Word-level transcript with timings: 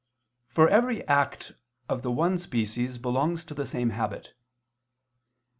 For 0.47 0.67
every 0.67 1.07
act 1.07 1.51
of 1.87 2.01
the 2.01 2.09
one 2.09 2.39
species 2.39 2.97
belongs 2.97 3.43
to 3.43 3.53
the 3.53 3.67
same 3.67 3.91
habit. 3.91 4.33